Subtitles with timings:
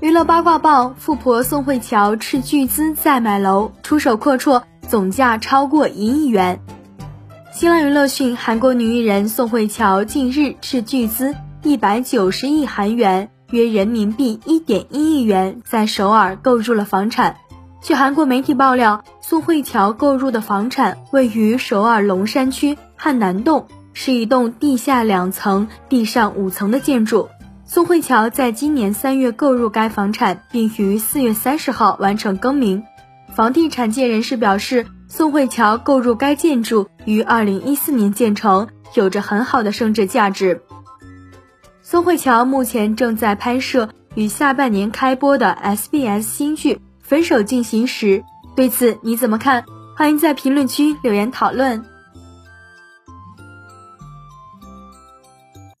[0.00, 6.58] 娱乐八卦报：富婆宋慧乔斥巨资再买楼，出手阔绰，总价超过一亿元。
[7.52, 17.36] 新浪娱乐讯，韩国女艺人宋慧乔近日斥巨资一百九十亿韩元（约人民币一点一亿元）在首尔购入了房产。
[17.82, 27.28] 据韩国媒体爆料，宋慧乔购入的房产位于首尔龙山区汉南洞，是一栋地下两层、地上五层的建筑。
[27.72, 32.82] 宋慧乔在今年三月购入该房产，并于四月三十号完成更名。
[33.32, 40.62] 房地产界人士表示，宋慧乔购入该建筑于二零一四年建成，有着很好的升值价值。
[41.80, 48.18] 宋慧乔目前正在拍摄与下半年开播的 SBS 新剧《分手进行时》，
[48.56, 49.64] 对此你怎么看？
[49.96, 51.84] 欢迎在评论区留言讨论。